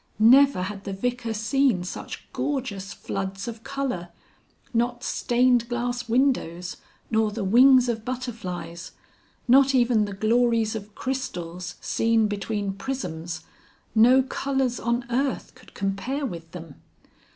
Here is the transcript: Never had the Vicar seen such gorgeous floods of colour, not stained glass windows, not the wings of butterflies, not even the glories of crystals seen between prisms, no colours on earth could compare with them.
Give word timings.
Never 0.17 0.63
had 0.63 0.83
the 0.85 0.93
Vicar 0.93 1.31
seen 1.35 1.83
such 1.83 2.27
gorgeous 2.33 2.91
floods 2.91 3.47
of 3.47 3.63
colour, 3.63 4.09
not 4.73 5.03
stained 5.03 5.69
glass 5.69 6.09
windows, 6.09 6.77
not 7.11 7.35
the 7.35 7.43
wings 7.43 7.87
of 7.87 8.03
butterflies, 8.03 8.93
not 9.47 9.75
even 9.75 10.05
the 10.05 10.13
glories 10.13 10.73
of 10.75 10.95
crystals 10.95 11.75
seen 11.81 12.27
between 12.27 12.73
prisms, 12.73 13.41
no 13.93 14.23
colours 14.23 14.79
on 14.79 15.05
earth 15.11 15.53
could 15.53 15.75
compare 15.75 16.25
with 16.25 16.49
them. 16.51 16.81